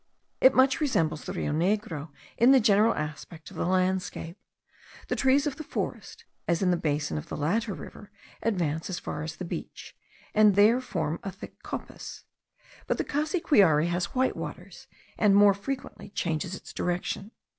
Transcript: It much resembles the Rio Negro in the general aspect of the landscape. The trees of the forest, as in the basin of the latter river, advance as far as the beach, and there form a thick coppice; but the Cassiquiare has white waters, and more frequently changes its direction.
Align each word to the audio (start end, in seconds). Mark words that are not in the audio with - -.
It 0.39 0.55
much 0.55 0.81
resembles 0.81 1.25
the 1.25 1.31
Rio 1.33 1.51
Negro 1.53 2.09
in 2.35 2.51
the 2.51 2.59
general 2.59 2.95
aspect 2.95 3.51
of 3.51 3.55
the 3.57 3.67
landscape. 3.67 4.35
The 5.09 5.15
trees 5.15 5.45
of 5.45 5.57
the 5.57 5.63
forest, 5.63 6.25
as 6.47 6.63
in 6.63 6.71
the 6.71 6.75
basin 6.75 7.19
of 7.19 7.29
the 7.29 7.37
latter 7.37 7.75
river, 7.75 8.09
advance 8.41 8.89
as 8.89 8.97
far 8.97 9.21
as 9.21 9.35
the 9.35 9.45
beach, 9.45 9.95
and 10.33 10.55
there 10.55 10.81
form 10.81 11.19
a 11.21 11.31
thick 11.31 11.61
coppice; 11.61 12.23
but 12.87 12.97
the 12.97 13.05
Cassiquiare 13.05 13.85
has 13.89 14.15
white 14.15 14.35
waters, 14.35 14.87
and 15.19 15.35
more 15.35 15.53
frequently 15.53 16.09
changes 16.09 16.55
its 16.55 16.73
direction. 16.73 17.29